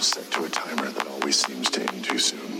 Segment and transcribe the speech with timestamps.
[0.00, 2.55] set to a timer that always seems to end too soon.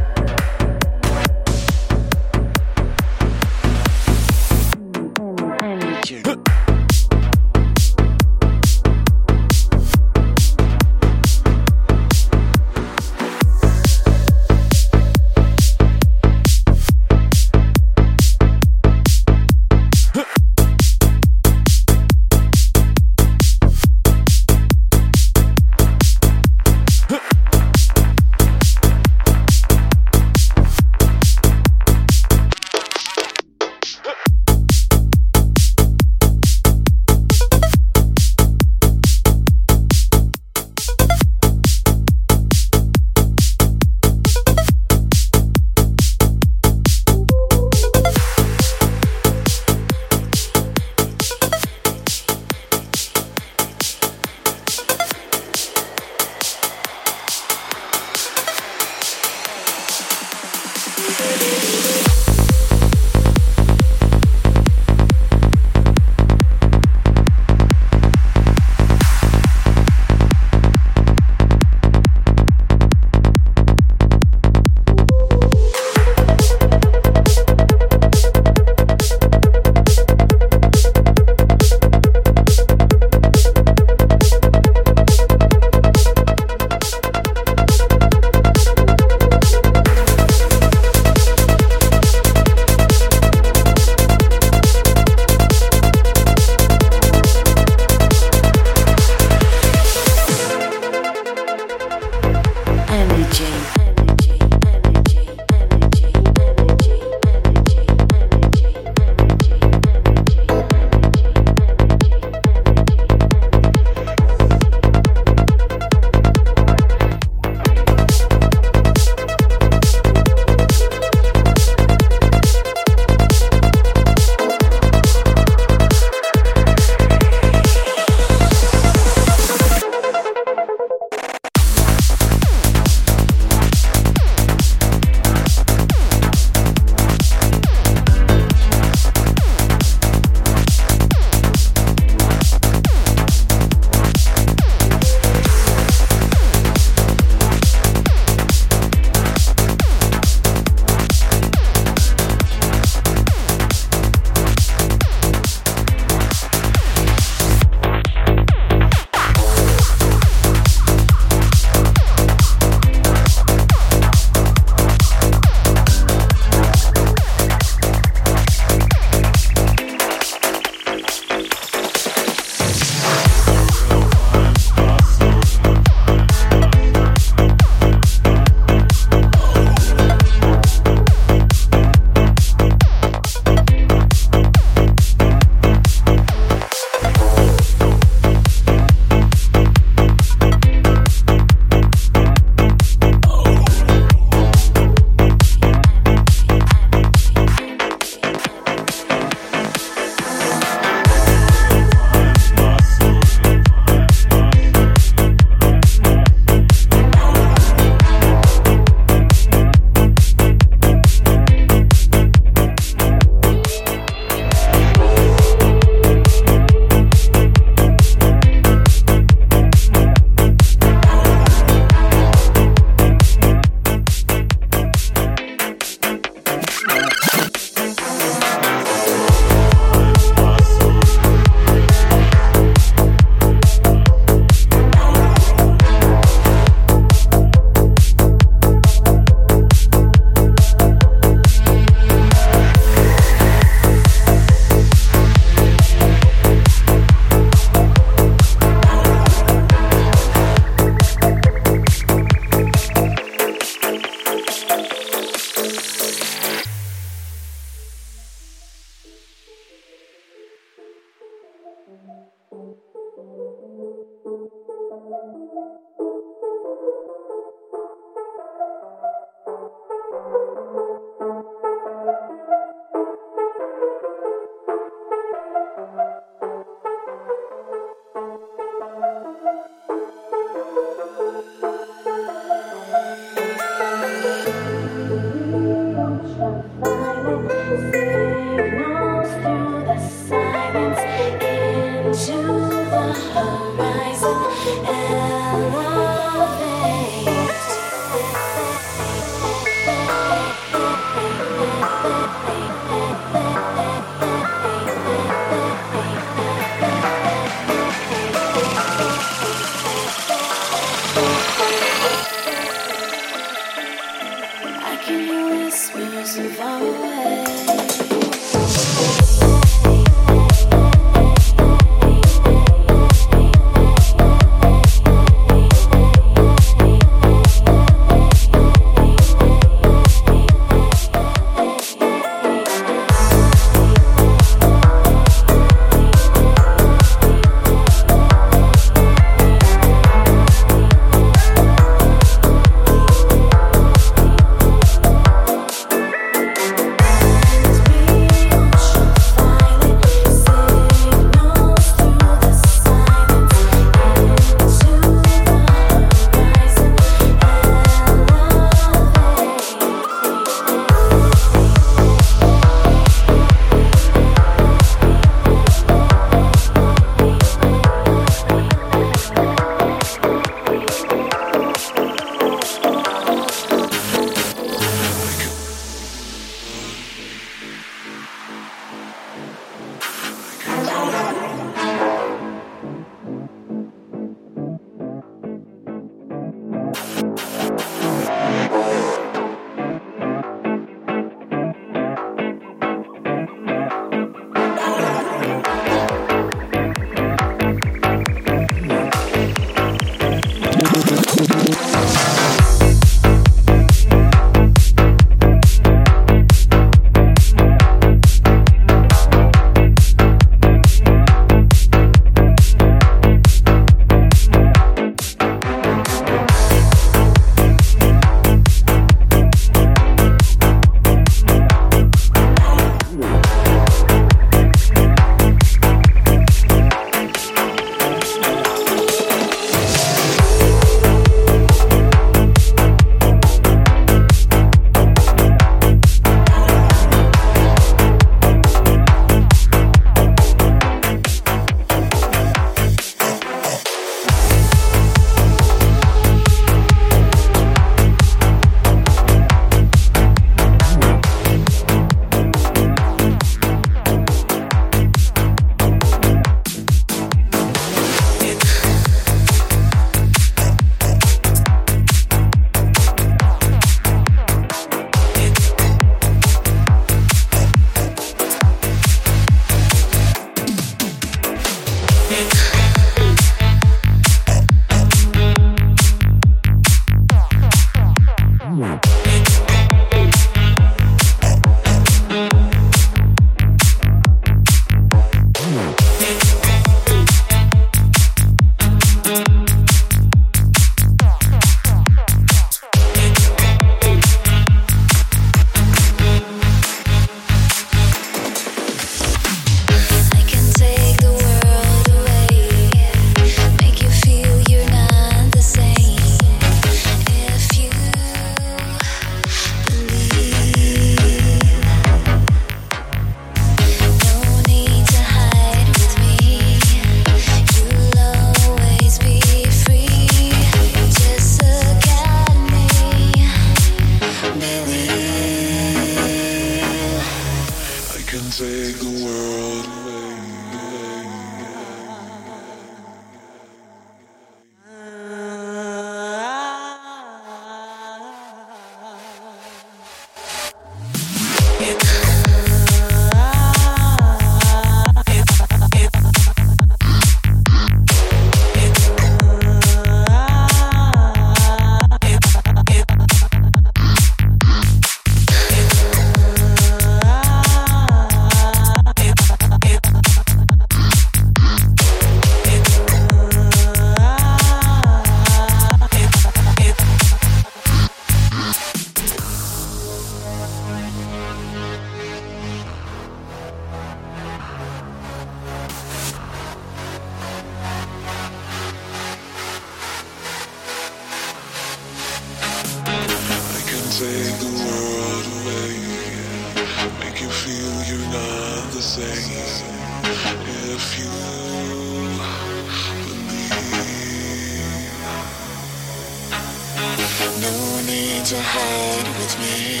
[598.58, 600.00] Ride with me.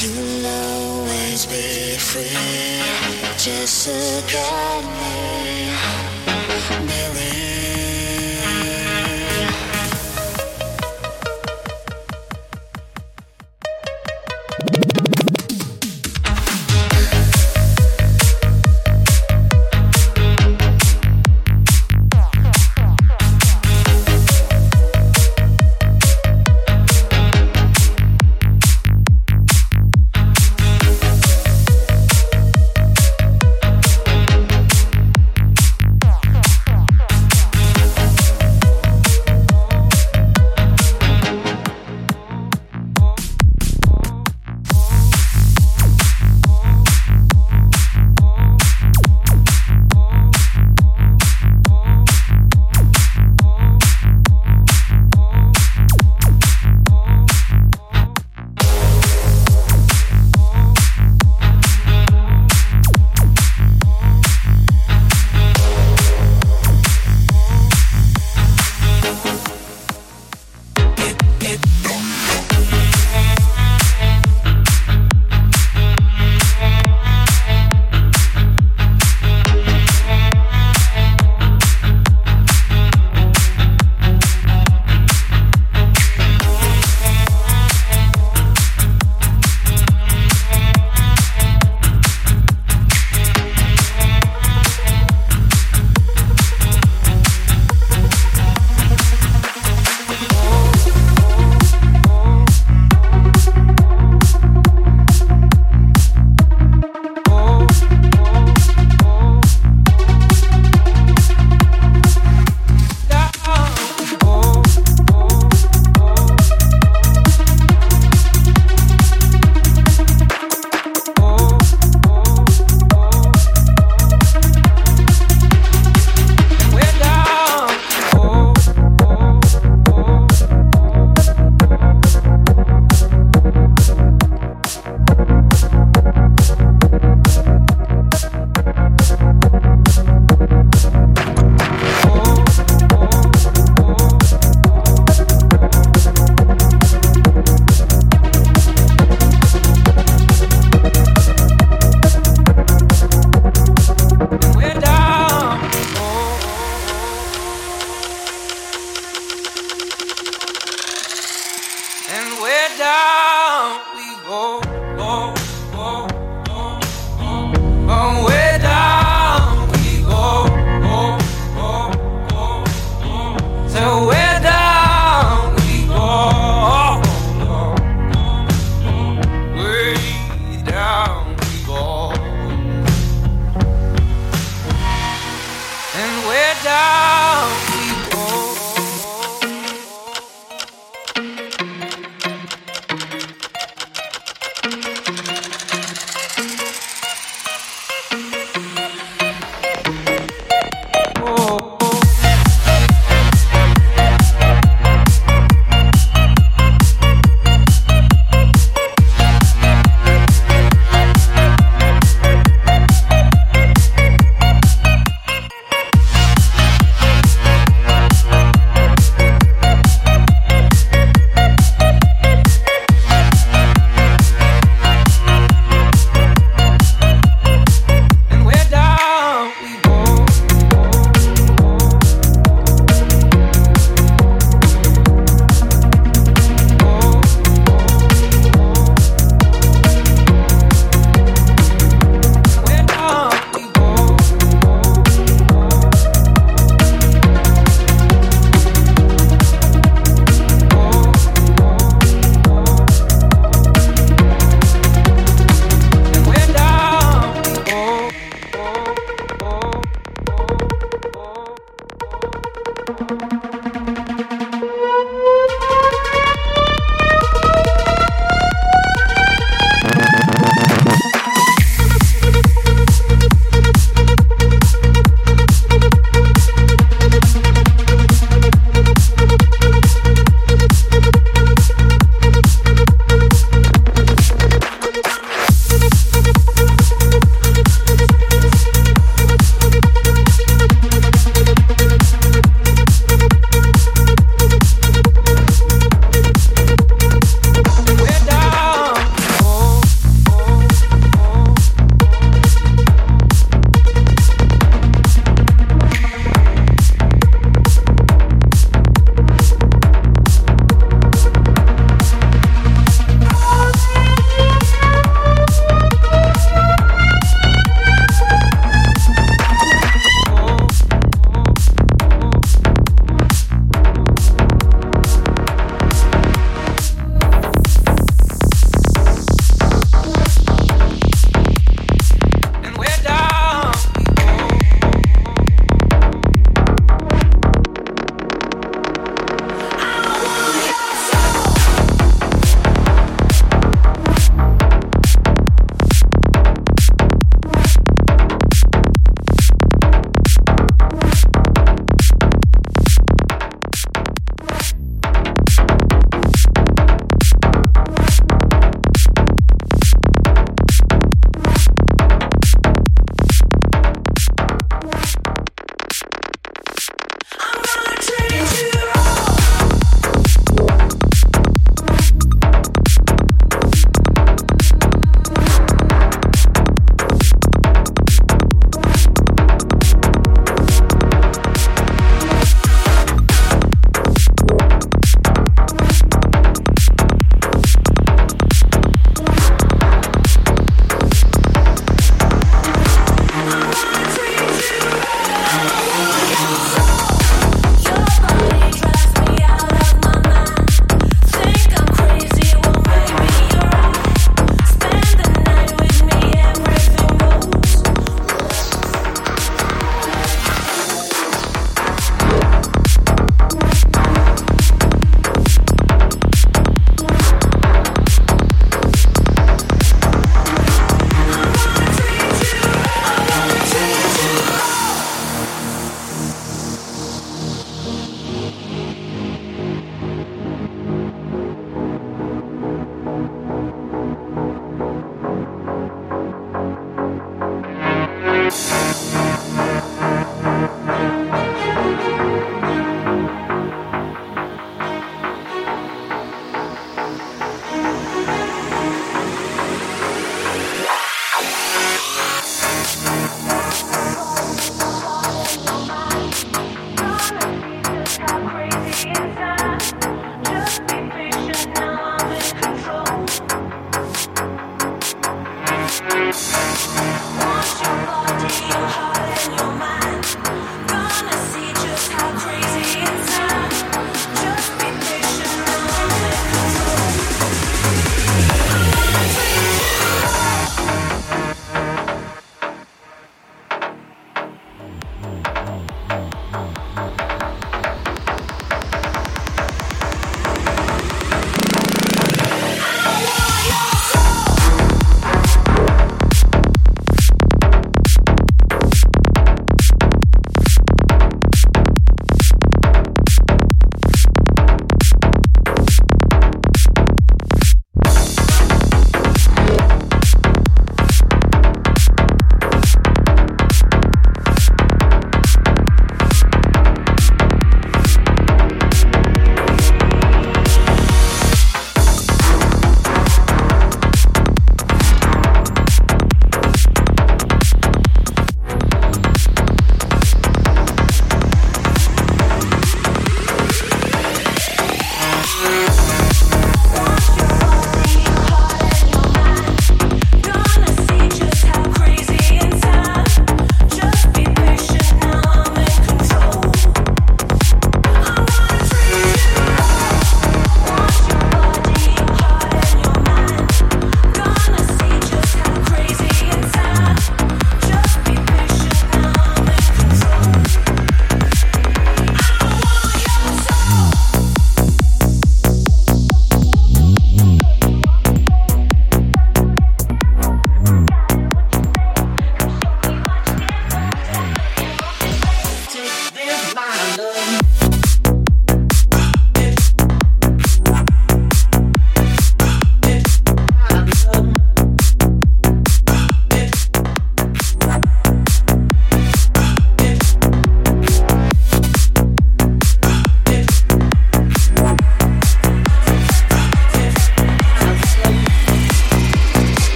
[0.00, 2.80] You'll always be free.
[3.38, 4.46] Jessica
[4.82, 5.59] me,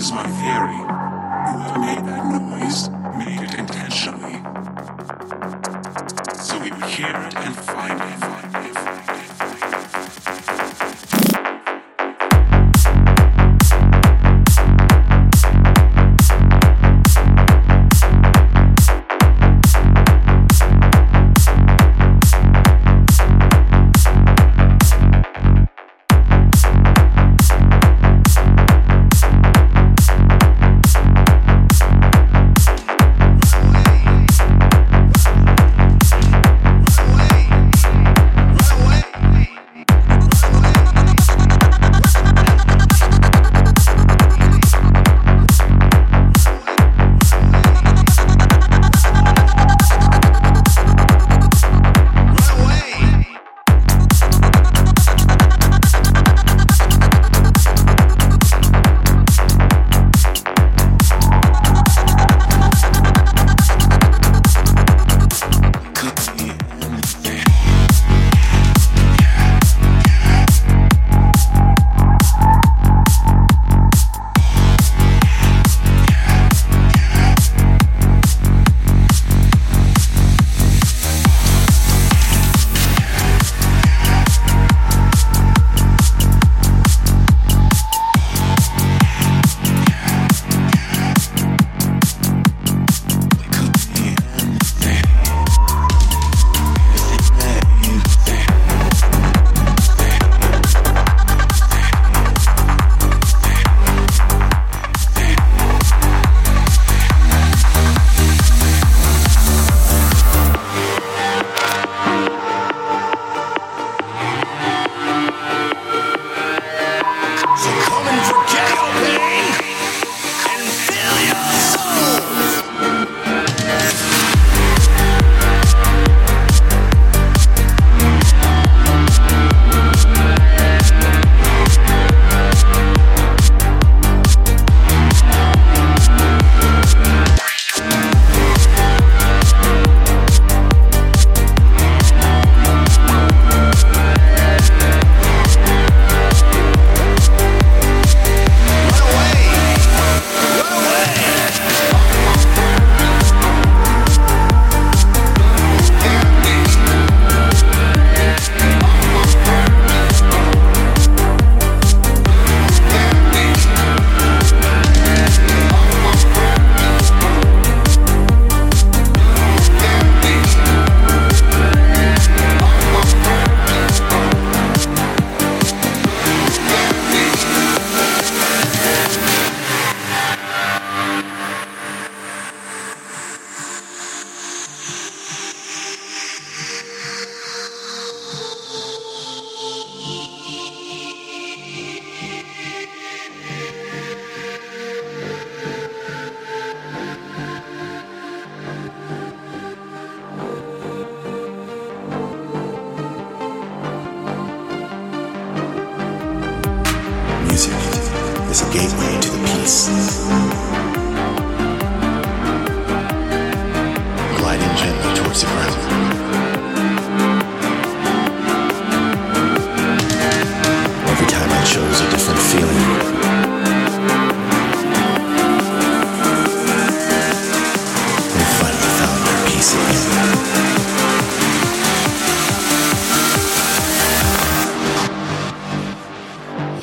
[0.00, 0.89] here's my theory.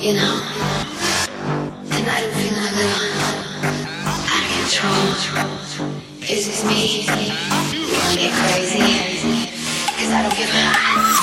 [0.07, 0.39] You know,
[1.83, 3.11] tonight I'm feeling a little
[4.31, 5.03] out of control.
[6.23, 7.03] Is this me?
[7.03, 9.51] You wanna get crazy?
[9.99, 11.16] Cause I don't give a